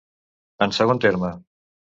En 0.67 0.73
segon 0.79 1.03
terme. 1.05 1.31